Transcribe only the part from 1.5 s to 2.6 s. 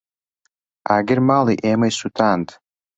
ئێمەی سوتاند.